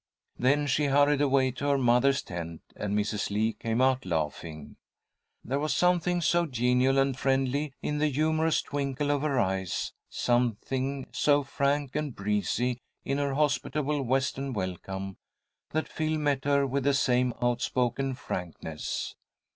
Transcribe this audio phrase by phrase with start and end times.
[0.39, 3.29] Then she hurried away to her mother's tent, and Mrs.
[3.29, 4.77] Lee came out laughing.
[5.43, 11.05] There was something so genial and friendly in the humourous twinkle of her eyes, something
[11.11, 15.17] so frank and breezy in her hospitable Western welcome,
[15.69, 19.13] that Phil met her with the same outspoken frankness.